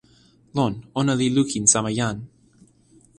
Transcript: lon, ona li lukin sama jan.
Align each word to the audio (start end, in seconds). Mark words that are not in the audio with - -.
lon, 0.55 0.73
ona 1.01 1.13
li 1.19 1.27
lukin 1.35 1.65
sama 1.73 1.91
jan. 1.97 2.17